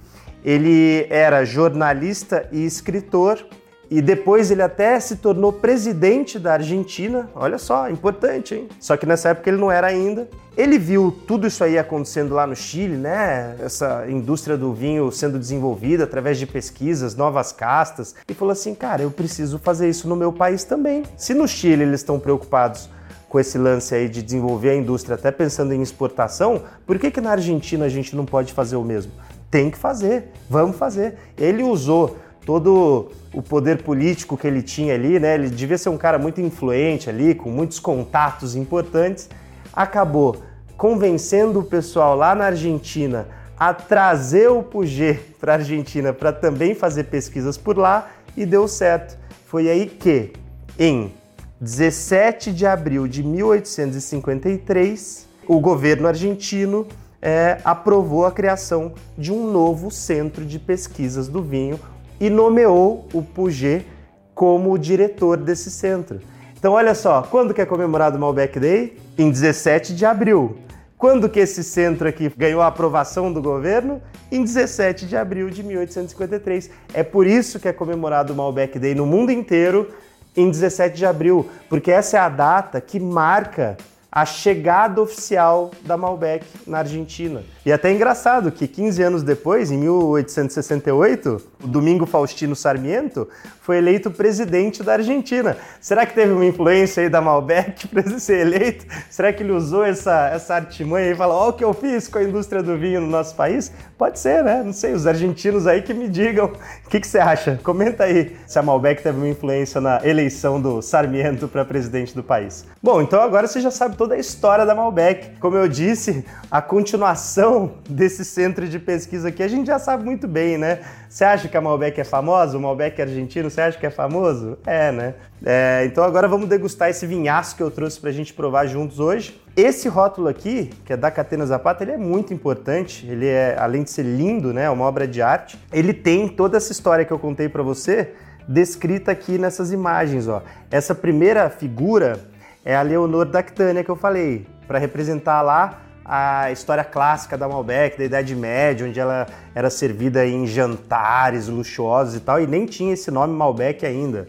Ele 0.44 1.06
era 1.08 1.44
jornalista 1.44 2.48
e 2.50 2.64
escritor 2.64 3.46
e 3.94 4.00
depois 4.00 4.50
ele 4.50 4.62
até 4.62 4.98
se 4.98 5.16
tornou 5.16 5.52
presidente 5.52 6.38
da 6.38 6.54
Argentina. 6.54 7.28
Olha 7.34 7.58
só, 7.58 7.90
importante, 7.90 8.54
hein? 8.54 8.68
Só 8.80 8.96
que 8.96 9.04
nessa 9.04 9.28
época 9.28 9.50
ele 9.50 9.58
não 9.58 9.70
era 9.70 9.86
ainda. 9.86 10.30
Ele 10.56 10.78
viu 10.78 11.14
tudo 11.28 11.46
isso 11.46 11.62
aí 11.62 11.78
acontecendo 11.78 12.34
lá 12.34 12.46
no 12.46 12.56
Chile, 12.56 12.96
né? 12.96 13.54
Essa 13.60 14.06
indústria 14.08 14.56
do 14.56 14.72
vinho 14.72 15.12
sendo 15.12 15.38
desenvolvida 15.38 16.04
através 16.04 16.38
de 16.38 16.46
pesquisas, 16.46 17.14
novas 17.14 17.52
castas, 17.52 18.14
e 18.26 18.32
falou 18.32 18.52
assim: 18.52 18.74
cara, 18.74 19.02
eu 19.02 19.10
preciso 19.10 19.58
fazer 19.58 19.90
isso 19.90 20.08
no 20.08 20.16
meu 20.16 20.32
país 20.32 20.64
também. 20.64 21.02
Se 21.14 21.34
no 21.34 21.46
Chile 21.46 21.82
eles 21.82 22.00
estão 22.00 22.18
preocupados 22.18 22.88
com 23.28 23.38
esse 23.38 23.58
lance 23.58 23.94
aí 23.94 24.08
de 24.08 24.22
desenvolver 24.22 24.70
a 24.70 24.74
indústria, 24.74 25.16
até 25.16 25.30
pensando 25.30 25.74
em 25.74 25.82
exportação, 25.82 26.62
por 26.86 26.98
que, 26.98 27.10
que 27.10 27.20
na 27.20 27.32
Argentina 27.32 27.84
a 27.84 27.90
gente 27.90 28.16
não 28.16 28.24
pode 28.24 28.54
fazer 28.54 28.76
o 28.76 28.82
mesmo? 28.82 29.12
Tem 29.50 29.70
que 29.70 29.76
fazer, 29.76 30.28
vamos 30.48 30.78
fazer. 30.78 31.18
Ele 31.36 31.62
usou 31.62 32.16
todo 32.44 33.10
o 33.32 33.42
poder 33.42 33.82
político 33.82 34.36
que 34.36 34.46
ele 34.46 34.62
tinha 34.62 34.94
ali, 34.94 35.18
né? 35.18 35.34
Ele 35.34 35.48
devia 35.48 35.78
ser 35.78 35.88
um 35.88 35.96
cara 35.96 36.18
muito 36.18 36.40
influente 36.40 37.08
ali, 37.08 37.34
com 37.34 37.50
muitos 37.50 37.78
contatos 37.78 38.54
importantes. 38.54 39.30
Acabou 39.72 40.42
convencendo 40.76 41.60
o 41.60 41.64
pessoal 41.64 42.16
lá 42.16 42.34
na 42.34 42.46
Argentina 42.46 43.28
a 43.58 43.72
trazer 43.72 44.50
o 44.50 44.62
Puget 44.62 45.20
para 45.40 45.52
a 45.52 45.56
Argentina 45.56 46.12
para 46.12 46.32
também 46.32 46.74
fazer 46.74 47.04
pesquisas 47.04 47.56
por 47.56 47.78
lá 47.78 48.10
e 48.36 48.44
deu 48.44 48.66
certo. 48.66 49.16
Foi 49.46 49.70
aí 49.70 49.86
que, 49.86 50.32
em 50.78 51.12
17 51.60 52.52
de 52.52 52.66
abril 52.66 53.06
de 53.06 53.22
1853, 53.22 55.28
o 55.46 55.60
governo 55.60 56.08
argentino 56.08 56.88
é, 57.20 57.58
aprovou 57.64 58.24
a 58.26 58.32
criação 58.32 58.94
de 59.16 59.32
um 59.32 59.52
novo 59.52 59.92
centro 59.92 60.44
de 60.44 60.58
pesquisas 60.58 61.28
do 61.28 61.40
vinho, 61.40 61.78
e 62.22 62.30
nomeou 62.30 63.08
o 63.12 63.20
Puget 63.20 63.84
como 64.32 64.78
diretor 64.78 65.36
desse 65.36 65.72
centro. 65.72 66.20
Então 66.56 66.74
olha 66.74 66.94
só, 66.94 67.22
quando 67.22 67.52
que 67.52 67.60
é 67.60 67.66
comemorado 67.66 68.16
o 68.16 68.20
Malbec 68.20 68.60
Day? 68.60 68.96
Em 69.18 69.28
17 69.28 69.92
de 69.92 70.06
abril. 70.06 70.56
Quando 70.96 71.28
que 71.28 71.40
esse 71.40 71.64
centro 71.64 72.06
aqui 72.06 72.32
ganhou 72.36 72.62
a 72.62 72.68
aprovação 72.68 73.32
do 73.32 73.42
governo? 73.42 74.00
Em 74.30 74.44
17 74.44 75.04
de 75.04 75.16
abril 75.16 75.50
de 75.50 75.64
1853. 75.64 76.70
É 76.94 77.02
por 77.02 77.26
isso 77.26 77.58
que 77.58 77.66
é 77.66 77.72
comemorado 77.72 78.32
o 78.32 78.36
Malbec 78.36 78.78
Day 78.78 78.94
no 78.94 79.04
mundo 79.04 79.32
inteiro 79.32 79.88
em 80.36 80.48
17 80.48 80.96
de 80.96 81.04
abril, 81.04 81.50
porque 81.68 81.90
essa 81.90 82.18
é 82.18 82.20
a 82.20 82.28
data 82.28 82.80
que 82.80 83.00
marca 83.00 83.76
a 84.12 84.24
chegada 84.24 85.00
oficial 85.00 85.72
da 85.82 85.96
Malbec 85.96 86.46
na 86.66 86.78
Argentina. 86.78 87.42
E 87.64 87.72
até 87.72 87.90
é 87.90 87.94
engraçado 87.94 88.50
que 88.50 88.66
15 88.66 89.02
anos 89.02 89.22
depois, 89.22 89.70
em 89.70 89.78
1868, 89.78 91.40
o 91.62 91.66
Domingo 91.68 92.06
Faustino 92.06 92.56
Sarmiento 92.56 93.28
foi 93.60 93.78
eleito 93.78 94.10
presidente 94.10 94.82
da 94.82 94.94
Argentina. 94.94 95.56
Será 95.80 96.04
que 96.04 96.12
teve 96.12 96.32
uma 96.32 96.44
influência 96.44 97.04
aí 97.04 97.08
da 97.08 97.20
Malbec 97.20 97.86
para 97.88 98.18
ser 98.18 98.46
eleito? 98.46 98.84
Será 99.08 99.32
que 99.32 99.44
ele 99.44 99.52
usou 99.52 99.84
essa, 99.84 100.28
essa 100.30 100.56
artimanha 100.56 101.12
e 101.12 101.14
falou: 101.14 101.46
oh, 101.46 101.48
o 101.50 101.52
que 101.52 101.62
eu 101.62 101.72
fiz 101.72 102.08
com 102.08 102.18
a 102.18 102.24
indústria 102.24 102.64
do 102.64 102.76
vinho 102.76 103.00
no 103.00 103.06
nosso 103.06 103.36
país? 103.36 103.70
Pode 103.96 104.18
ser, 104.18 104.42
né? 104.42 104.62
Não 104.64 104.72
sei, 104.72 104.92
os 104.92 105.06
argentinos 105.06 105.64
aí 105.64 105.82
que 105.82 105.94
me 105.94 106.08
digam. 106.08 106.46
O 106.84 106.88
que, 106.90 106.98
que 106.98 107.06
você 107.06 107.20
acha? 107.20 107.60
Comenta 107.62 108.02
aí 108.02 108.36
se 108.44 108.58
a 108.58 108.62
Malbec 108.62 109.00
teve 109.00 109.16
uma 109.16 109.28
influência 109.28 109.80
na 109.80 110.00
eleição 110.04 110.60
do 110.60 110.82
Sarmiento 110.82 111.46
para 111.46 111.64
presidente 111.64 112.12
do 112.12 112.24
país. 112.24 112.66
Bom, 112.82 113.00
então 113.00 113.22
agora 113.22 113.46
você 113.46 113.60
já 113.60 113.70
sabe 113.70 113.96
toda 113.96 114.16
a 114.16 114.18
história 114.18 114.66
da 114.66 114.74
Malbec. 114.74 115.38
Como 115.38 115.56
eu 115.56 115.68
disse, 115.68 116.24
a 116.50 116.60
continuação 116.60 117.51
desse 117.88 118.24
centro 118.24 118.68
de 118.68 118.78
pesquisa 118.78 119.28
aqui 119.28 119.42
a 119.42 119.48
gente 119.48 119.66
já 119.66 119.78
sabe 119.78 120.04
muito 120.04 120.26
bem, 120.28 120.58
né? 120.58 120.80
Você 121.08 121.24
acha 121.24 121.48
que 121.48 121.56
a 121.56 121.60
Malbec 121.60 122.00
é 122.00 122.04
famosa? 122.04 122.56
O 122.56 122.60
Malbec 122.60 123.00
argentino, 123.00 123.50
você 123.50 123.60
acha 123.60 123.78
que 123.78 123.86
é 123.86 123.90
famoso? 123.90 124.58
É, 124.66 124.90
né? 124.92 125.14
É, 125.44 125.84
então 125.86 126.04
agora 126.04 126.26
vamos 126.28 126.48
degustar 126.48 126.88
esse 126.88 127.06
vinhaço 127.06 127.56
que 127.56 127.62
eu 127.62 127.70
trouxe 127.70 128.00
pra 128.00 128.10
gente 128.10 128.32
provar 128.32 128.66
juntos 128.66 128.98
hoje. 128.98 129.40
Esse 129.56 129.88
rótulo 129.88 130.28
aqui, 130.28 130.70
que 130.84 130.92
é 130.92 130.96
da 130.96 131.10
Catena 131.10 131.44
Zapata, 131.44 131.84
ele 131.84 131.92
é 131.92 131.98
muito 131.98 132.32
importante. 132.32 133.06
Ele 133.06 133.26
é, 133.26 133.56
além 133.58 133.82
de 133.82 133.90
ser 133.90 134.04
lindo, 134.04 134.52
né, 134.52 134.64
é 134.64 134.70
uma 134.70 134.84
obra 134.84 135.06
de 135.06 135.20
arte, 135.20 135.58
ele 135.72 135.92
tem 135.92 136.28
toda 136.28 136.56
essa 136.56 136.72
história 136.72 137.04
que 137.04 137.12
eu 137.12 137.18
contei 137.18 137.48
para 137.48 137.62
você 137.62 138.12
descrita 138.48 139.12
aqui 139.12 139.38
nessas 139.38 139.72
imagens, 139.72 140.28
ó. 140.28 140.42
Essa 140.70 140.94
primeira 140.94 141.48
figura 141.48 142.20
é 142.64 142.74
a 142.74 142.82
Leonor 142.82 143.26
Dactânia 143.26 143.84
que 143.84 143.90
eu 143.90 143.96
falei, 143.96 144.46
para 144.66 144.78
representar 144.78 145.42
lá 145.42 145.82
a 146.04 146.50
história 146.50 146.84
clássica 146.84 147.38
da 147.38 147.48
Malbec, 147.48 147.96
da 147.96 148.04
Idade 148.04 148.34
Média, 148.34 148.86
onde 148.86 148.98
ela 148.98 149.26
era 149.54 149.70
servida 149.70 150.26
em 150.26 150.46
jantares 150.46 151.48
luxuosos 151.48 152.16
e 152.16 152.20
tal, 152.20 152.40
e 152.40 152.46
nem 152.46 152.66
tinha 152.66 152.94
esse 152.94 153.10
nome 153.10 153.34
Malbec 153.34 153.86
ainda. 153.86 154.26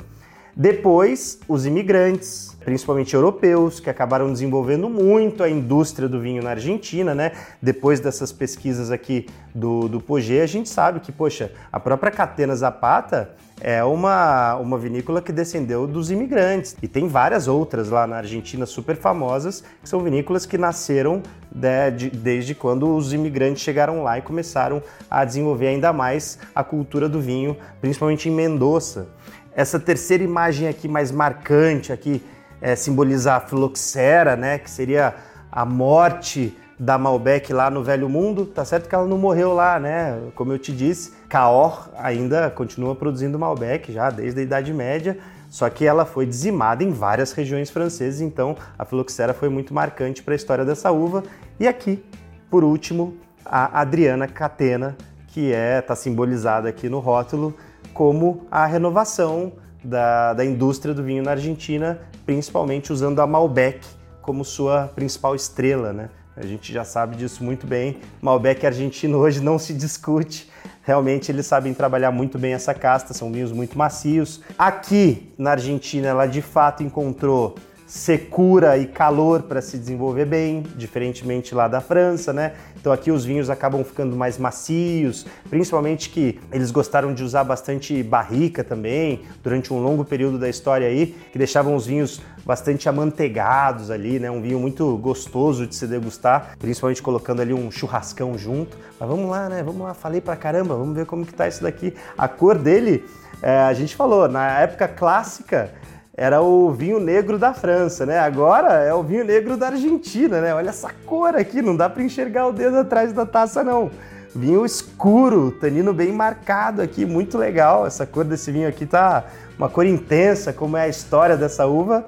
Depois, 0.56 1.40
os 1.48 1.66
imigrantes, 1.66 2.53
principalmente 2.64 3.14
europeus, 3.14 3.80
que 3.80 3.90
acabaram 3.90 4.32
desenvolvendo 4.32 4.90
muito 4.90 5.44
a 5.44 5.50
indústria 5.50 6.08
do 6.08 6.20
vinho 6.20 6.42
na 6.42 6.52
Argentina, 6.52 7.14
né? 7.14 7.32
Depois 7.62 8.00
dessas 8.00 8.32
pesquisas 8.32 8.92
aqui 8.92 9.28
do, 9.54 9.88
do 9.88 10.00
Pogé, 10.00 10.42
a 10.42 10.48
gente 10.48 10.70
sabe 10.70 11.00
que, 11.00 11.12
poxa, 11.12 11.52
a 11.72 11.80
própria 11.80 12.12
Catena 12.12 12.56
Zapata 12.56 13.36
é 13.62 13.84
uma, 13.84 14.56
uma 14.56 14.78
vinícola 14.78 15.22
que 15.22 15.32
descendeu 15.32 15.88
dos 15.88 16.12
imigrantes. 16.12 16.76
E 16.82 16.88
tem 16.88 17.08
várias 17.08 17.48
outras 17.48 17.90
lá 17.90 18.06
na 18.06 18.18
Argentina 18.18 18.66
super 18.66 18.96
famosas, 18.96 19.64
que 19.82 19.88
são 19.88 20.02
vinícolas 20.02 20.46
que 20.46 20.58
nasceram 20.58 21.22
de, 21.52 21.92
de, 21.92 22.10
desde 22.10 22.54
quando 22.54 22.94
os 22.94 23.14
imigrantes 23.14 23.62
chegaram 23.62 24.04
lá 24.04 24.18
e 24.18 24.22
começaram 24.22 24.82
a 25.10 25.24
desenvolver 25.24 25.68
ainda 25.68 25.94
mais 25.94 26.38
a 26.54 26.64
cultura 26.64 27.08
do 27.08 27.22
vinho, 27.22 27.56
principalmente 27.80 28.28
em 28.28 28.32
Mendoza. 28.32 29.08
Essa 29.56 29.80
terceira 29.80 30.24
imagem 30.24 30.68
aqui 30.68 30.88
mais 30.88 31.12
marcante 31.12 31.94
aqui 31.94 32.24
é, 32.64 32.78
simboliza 32.78 33.34
a 33.34 33.42
filoxera, 33.42 34.38
né, 34.38 34.58
que 34.58 34.72
seria 34.72 35.14
a 35.52 35.66
morte 35.66 36.58
da 36.80 36.98
Malbec 36.98 37.52
lá 37.52 37.70
no 37.70 37.84
Velho 37.84 38.08
Mundo. 38.08 38.46
Tá 38.46 38.64
certo 38.64 38.88
que 38.88 38.96
ela 38.96 39.06
não 39.06 39.18
morreu 39.18 39.54
lá, 39.54 39.78
né? 39.80 40.18
Como 40.34 40.54
eu 40.54 40.58
te 40.58 40.72
disse, 40.72 41.12
Cahors 41.28 41.90
ainda 41.98 42.50
continua 42.50 42.96
produzindo 42.96 43.38
Malbec 43.38 43.92
já 43.92 44.10
desde 44.10 44.40
a 44.40 44.44
Idade 44.44 44.74
Média, 44.74 45.18
só 45.50 45.70
que 45.70 45.86
ela 45.86 46.06
foi 46.06 46.26
dizimada 46.26 46.84
em 46.84 46.92
várias 46.92 47.34
regiões 47.34 47.70
francesas, 47.70 48.22
então 48.22 48.56
a 48.80 48.86
filoxera 48.86 49.34
foi 49.34 49.50
muito 49.50 49.74
marcante 49.74 50.24
para 50.24 50.34
a 50.34 50.36
história 50.36 50.64
dessa 50.64 50.90
uva. 50.90 51.22
E 51.60 51.68
aqui, 51.68 52.04
por 52.50 52.64
último, 52.64 53.18
a 53.46 53.82
Adriana 53.82 54.26
Catena, 54.26 54.96
que 55.28 55.52
é 55.52 55.82
tá 55.82 55.96
simbolizada 55.96 56.70
aqui 56.70 56.88
no 56.88 57.00
rótulo 57.00 57.54
como 57.94 58.48
a 58.50 58.66
renovação 58.66 59.52
da, 59.84 60.34
da 60.34 60.46
indústria 60.46 60.94
do 60.94 61.04
vinho 61.04 61.24
na 61.24 61.32
Argentina, 61.32 62.00
principalmente 62.26 62.94
usando 62.94 63.20
a 63.20 63.28
Malbec 63.28 63.80
como 64.22 64.46
sua 64.46 64.90
principal 64.96 65.36
estrela, 65.36 65.92
né? 65.92 66.10
A 66.36 66.46
gente 66.46 66.74
já 66.74 66.84
sabe 66.84 67.16
disso 67.16 67.44
muito 67.44 67.68
bem. 67.68 67.98
Malbec 68.22 68.66
argentino 68.66 69.20
hoje 69.20 69.40
não 69.40 69.60
se 69.60 69.74
discute. 69.74 70.50
Realmente 70.82 71.32
eles 71.32 71.46
sabem 71.46 71.74
trabalhar 71.74 72.12
muito 72.12 72.40
bem 72.40 72.54
essa 72.54 72.74
casta, 72.74 73.14
são 73.14 73.32
vinhos 73.32 73.52
muito 73.52 73.78
macios. 73.78 74.42
Aqui 74.58 75.32
na 75.38 75.52
Argentina 75.52 76.08
ela 76.08 76.26
de 76.26 76.42
fato 76.42 76.82
encontrou 76.82 77.56
secura 77.94 78.76
e 78.76 78.88
calor 78.88 79.44
para 79.44 79.62
se 79.62 79.78
desenvolver 79.78 80.26
bem, 80.26 80.64
diferentemente 80.76 81.54
lá 81.54 81.68
da 81.68 81.80
França, 81.80 82.34
né? 82.34 82.54
Então 82.76 82.92
aqui 82.92 83.12
os 83.12 83.24
vinhos 83.24 83.52
acabam 83.52 83.84
ficando 83.84 84.16
mais 84.16 84.40
macios, 84.40 85.28
principalmente 85.48 86.10
que 86.10 86.40
eles 86.52 86.72
gostaram 86.72 87.14
de 87.14 87.24
usar 87.24 87.44
bastante 87.44 88.02
barrica 88.02 88.64
também, 88.64 89.22
durante 89.44 89.72
um 89.72 89.78
longo 89.78 90.04
período 90.04 90.40
da 90.40 90.50
história 90.50 90.88
aí, 90.88 91.16
que 91.32 91.38
deixavam 91.38 91.76
os 91.76 91.86
vinhos 91.86 92.20
bastante 92.44 92.90
amanteigados 92.90 93.92
ali, 93.92 94.20
né? 94.20 94.32
Um 94.32 94.42
vinho 94.42 94.60
muito 94.60 94.98
gostoso 94.98 95.68
de 95.68 95.76
se 95.76 95.86
degustar, 95.86 96.56
principalmente 96.58 97.00
colocando 97.00 97.44
ali 97.44 97.54
um 97.54 97.70
churrascão 97.70 98.36
junto. 98.40 98.76
Mas 99.00 99.08
vamos 99.08 99.30
lá, 99.30 99.48
né? 99.48 99.62
Vamos 99.62 99.84
lá, 99.84 99.94
falei 99.94 100.20
pra 100.20 100.36
caramba, 100.36 100.76
vamos 100.76 100.96
ver 100.96 101.06
como 101.06 101.24
que 101.24 101.34
tá 101.34 101.48
isso 101.48 101.62
daqui. 101.62 101.94
A 102.18 102.28
cor 102.28 102.58
dele, 102.58 103.06
é, 103.40 103.60
a 103.60 103.74
gente 103.74 103.96
falou, 103.96 104.28
na 104.28 104.62
época 104.62 104.88
clássica, 104.88 105.72
era 106.16 106.42
o 106.42 106.72
vinho 106.72 107.00
negro 107.00 107.40
da 107.40 107.54
França, 107.54 108.06
né? 108.06 108.20
Agora 108.20 108.74
é 108.84 108.94
o 108.94 109.02
vinho 109.02 109.26
negro 109.26 109.58
da 109.58 109.68
Argentina, 109.68 110.40
né? 110.40 110.54
Olha 110.54 110.70
essa 110.70 110.92
cor 111.06 111.36
aqui, 111.36 111.62
não 111.62 111.76
dá 111.76 111.90
para 111.90 112.04
enxergar 112.04 112.48
o 112.48 112.54
dedo 112.54 112.78
atrás 112.78 113.12
da 113.12 113.26
taça 113.26 113.64
não. 113.64 113.90
Vinho 114.36 114.64
escuro, 114.66 115.52
tanino 115.52 115.94
bem 115.94 116.12
marcado 116.12 116.82
aqui, 116.84 117.04
muito 117.04 117.38
legal. 117.38 117.88
Essa 117.88 118.06
cor 118.06 118.24
desse 118.24 118.52
vinho 118.52 118.68
aqui 118.68 118.86
tá 118.86 119.26
uma 119.58 119.68
cor 119.68 119.86
intensa, 119.86 120.54
como 120.54 120.78
é 120.78 120.84
a 120.84 120.88
história 120.88 121.36
dessa 121.36 121.66
uva. 121.66 122.06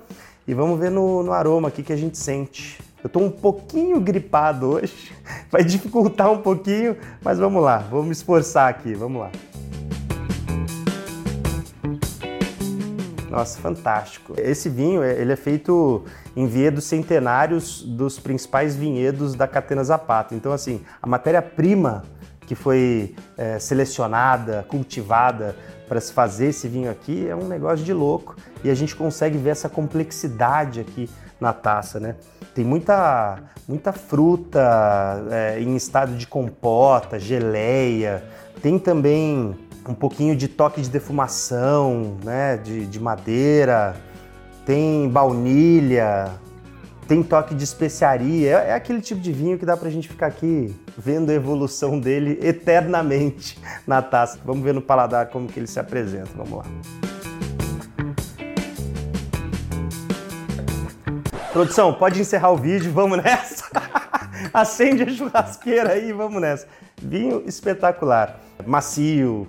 E 0.48 0.54
vamos 0.54 0.80
ver 0.80 0.92
no, 0.92 1.24
no 1.24 1.34
aroma 1.34 1.70
aqui 1.70 1.82
que 1.82 1.94
a 1.94 1.98
gente 1.98 2.18
sente. 2.18 2.80
Eu 3.04 3.10
tô 3.10 3.20
um 3.20 3.32
pouquinho 3.32 4.00
gripado 4.00 4.72
hoje, 4.74 5.12
vai 5.50 5.64
dificultar 5.64 6.32
um 6.32 6.42
pouquinho, 6.42 6.96
mas 7.24 7.40
vamos 7.40 7.64
lá, 7.64 7.78
vamos 7.78 8.06
me 8.06 8.12
esforçar 8.12 8.70
aqui, 8.70 8.94
vamos 8.94 9.22
lá. 9.22 9.32
Nossa, 13.36 13.60
fantástico. 13.60 14.34
Esse 14.38 14.70
vinho, 14.70 15.04
é, 15.04 15.12
ele 15.20 15.34
é 15.34 15.36
feito 15.36 16.06
em 16.38 16.48
vinhedos 16.48 16.86
centenários 16.86 17.82
dos 17.84 18.18
principais 18.18 18.77
vinhedos 18.77 19.36
da 19.36 19.46
Catena 19.46 19.84
Zapata. 19.84 20.34
Então, 20.34 20.54
assim, 20.54 20.82
a 21.01 21.06
matéria-prima 21.06 22.04
que 22.48 22.56
foi 22.56 23.13
é, 23.38 23.60
selecionada, 23.60 24.65
cultivada 24.70 25.54
para 25.86 26.00
se 26.00 26.13
fazer 26.13 26.48
esse 26.48 26.70
vinho 26.70 26.89
aqui 26.89 27.27
é 27.27 27.36
um 27.36 27.46
negócio 27.46 27.84
de 27.84 27.92
louco 27.92 28.38
e 28.63 28.70
a 28.70 28.74
gente 28.74 28.96
consegue 28.96 29.38
ver 29.38 29.50
essa 29.50 29.68
complexidade 29.68 30.80
aqui 30.80 31.10
na 31.38 31.51
taça, 31.51 32.00
né? 32.00 32.15
Tem 32.54 32.63
muita, 32.63 33.39
muita 33.68 33.92
fruta 33.92 35.25
é, 35.30 35.60
em 35.60 35.75
estado 35.75 36.15
de 36.15 36.25
compota, 36.25 37.20
geleia, 37.20 38.24
tem 38.62 38.79
também 38.79 39.53
um 39.88 39.94
pouquinho 39.94 40.36
de 40.36 40.48
toque 40.48 40.82
de 40.82 40.90
defumação, 40.90 42.18
né, 42.24 42.58
de, 42.58 42.86
de 42.86 43.00
madeira, 43.00 43.96
tem 44.66 45.08
baunilha, 45.08 46.32
tem 47.08 47.22
toque 47.22 47.54
de 47.54 47.64
especiaria. 47.64 48.50
É, 48.50 48.70
é, 48.70 48.74
aquele 48.74 49.00
tipo 49.00 49.22
de 49.22 49.32
vinho 49.32 49.58
que 49.60 49.66
dá 49.66 49.78
pra 49.78 49.90
gente 49.90 50.08
ficar 50.08 50.28
aqui 50.28 50.76
vendo 50.98 51.30
a 51.30 51.34
evolução 51.34 52.00
dele 52.00 52.40
eternamente 52.46 53.60
na 53.86 54.02
taça. 54.02 54.40
Vamos 54.44 54.64
ver 54.64 54.74
no 54.74 54.82
paladar 54.82 55.28
como 55.28 55.48
que 55.48 55.60
ele 55.60 55.68
se 55.68 55.80
apresenta. 55.80 56.30
Vamos 56.36 56.58
lá. 56.60 56.66
Produção, 61.54 61.94
pode 61.94 62.20
encerrar 62.20 62.50
o 62.50 62.58
vídeo, 62.58 62.92
vamos 62.92 63.18
nessa. 63.24 63.66
Acende 64.54 65.04
a 65.04 65.10
churrasqueira 65.10 65.94
aí, 65.94 66.12
vamos 66.12 66.42
nessa. 66.42 66.68
Vinho 67.02 67.44
espetacular, 67.46 68.42
macio, 68.66 69.48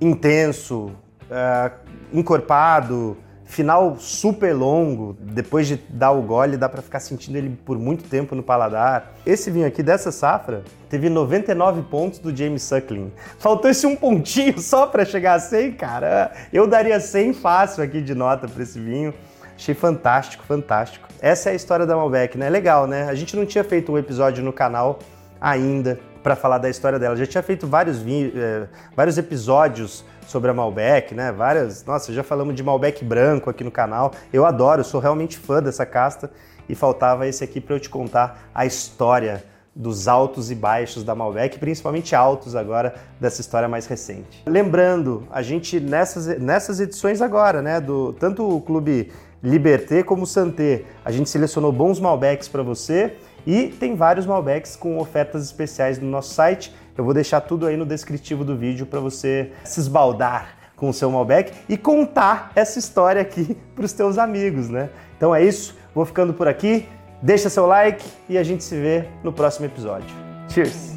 intenso, 0.00 0.92
uh, 1.30 1.70
encorpado, 2.12 3.16
final 3.44 3.96
super 3.98 4.52
longo. 4.52 5.16
Depois 5.20 5.66
de 5.66 5.76
dar 5.88 6.12
o 6.12 6.22
gole, 6.22 6.56
dá 6.56 6.68
para 6.68 6.82
ficar 6.82 7.00
sentindo 7.00 7.36
ele 7.36 7.50
por 7.64 7.78
muito 7.78 8.04
tempo 8.04 8.34
no 8.34 8.42
paladar. 8.42 9.14
Esse 9.24 9.50
vinho 9.50 9.66
aqui 9.66 9.82
dessa 9.82 10.10
safra 10.10 10.64
teve 10.88 11.08
99 11.08 11.82
pontos 11.82 12.18
do 12.18 12.34
James 12.34 12.62
Suckling. 12.62 13.12
Faltou 13.38 13.70
esse 13.70 13.86
um 13.86 13.96
pontinho 13.96 14.58
só 14.58 14.86
para 14.86 15.04
chegar 15.04 15.34
a 15.34 15.38
100, 15.38 15.72
cara. 15.72 16.32
Eu 16.52 16.66
daria 16.66 16.98
100 16.98 17.32
fácil 17.34 17.82
aqui 17.82 18.00
de 18.00 18.14
nota 18.14 18.48
para 18.48 18.62
esse 18.62 18.78
vinho. 18.78 19.14
Achei 19.56 19.74
fantástico, 19.74 20.44
fantástico. 20.44 21.08
Essa 21.20 21.50
é 21.50 21.52
a 21.52 21.54
história 21.54 21.86
da 21.86 21.96
Malbec, 21.96 22.36
né? 22.36 22.50
Legal, 22.50 22.88
né? 22.88 23.08
A 23.08 23.14
gente 23.14 23.36
não 23.36 23.46
tinha 23.46 23.62
feito 23.62 23.92
um 23.92 23.96
episódio 23.96 24.42
no 24.42 24.52
canal 24.52 24.98
ainda 25.40 26.00
para 26.24 26.34
falar 26.34 26.56
da 26.56 26.70
história 26.70 26.98
dela. 26.98 27.14
Já 27.14 27.26
tinha 27.26 27.42
feito 27.42 27.66
vários, 27.66 28.02
é, 28.34 28.66
vários 28.96 29.18
episódios 29.18 30.02
sobre 30.26 30.50
a 30.50 30.54
Malbec, 30.54 31.14
né? 31.14 31.30
Várias. 31.30 31.84
Nossa, 31.84 32.14
já 32.14 32.22
falamos 32.22 32.54
de 32.54 32.62
Malbec 32.62 33.04
branco 33.04 33.50
aqui 33.50 33.62
no 33.62 33.70
canal. 33.70 34.10
Eu 34.32 34.46
adoro, 34.46 34.82
sou 34.82 35.00
realmente 35.00 35.36
fã 35.36 35.62
dessa 35.62 35.84
casta 35.84 36.30
e 36.66 36.74
faltava 36.74 37.28
esse 37.28 37.44
aqui 37.44 37.60
para 37.60 37.76
eu 37.76 37.80
te 37.80 37.90
contar 37.90 38.48
a 38.54 38.64
história 38.64 39.44
dos 39.76 40.08
altos 40.08 40.50
e 40.50 40.54
baixos 40.54 41.04
da 41.04 41.14
Malbec, 41.14 41.58
principalmente 41.58 42.14
altos 42.14 42.56
agora 42.56 42.94
dessa 43.20 43.42
história 43.42 43.68
mais 43.68 43.86
recente. 43.86 44.42
Lembrando, 44.46 45.28
a 45.30 45.42
gente 45.42 45.78
nessas, 45.78 46.38
nessas 46.38 46.80
edições 46.80 47.20
agora, 47.20 47.60
né, 47.60 47.80
do 47.80 48.14
tanto 48.14 48.48
o 48.48 48.62
Clube 48.62 49.12
Liberté 49.42 50.02
como 50.02 50.22
o 50.22 50.26
Santé, 50.26 50.84
a 51.04 51.10
gente 51.10 51.28
selecionou 51.28 51.70
bons 51.70 52.00
Malbecs 52.00 52.48
para 52.48 52.62
você 52.62 53.14
e 53.46 53.68
tem 53.68 53.94
vários 53.94 54.26
Malbecs 54.26 54.76
com 54.76 54.98
ofertas 54.98 55.44
especiais 55.44 55.98
no 55.98 56.08
nosso 56.08 56.34
site. 56.34 56.74
Eu 56.96 57.04
vou 57.04 57.12
deixar 57.12 57.40
tudo 57.40 57.66
aí 57.66 57.76
no 57.76 57.84
descritivo 57.84 58.44
do 58.44 58.56
vídeo 58.56 58.86
para 58.86 59.00
você 59.00 59.52
se 59.64 59.80
esbaldar 59.80 60.56
com 60.76 60.88
o 60.88 60.92
seu 60.92 61.10
Malbec 61.10 61.52
e 61.68 61.76
contar 61.76 62.52
essa 62.54 62.78
história 62.78 63.22
aqui 63.22 63.56
para 63.74 63.84
os 63.84 63.92
teus 63.92 64.18
amigos, 64.18 64.68
né? 64.68 64.90
Então 65.16 65.34
é 65.34 65.42
isso, 65.44 65.76
vou 65.94 66.04
ficando 66.04 66.32
por 66.32 66.48
aqui. 66.48 66.88
Deixa 67.22 67.48
seu 67.48 67.66
like 67.66 68.04
e 68.28 68.36
a 68.36 68.42
gente 68.42 68.62
se 68.62 68.76
vê 68.76 69.04
no 69.22 69.32
próximo 69.32 69.66
episódio. 69.66 70.14
Cheers! 70.48 70.93